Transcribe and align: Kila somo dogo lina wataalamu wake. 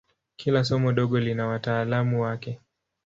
Kila 0.35 0.63
somo 0.63 0.93
dogo 0.93 1.19
lina 1.19 1.47
wataalamu 1.47 2.21
wake. 2.21 2.59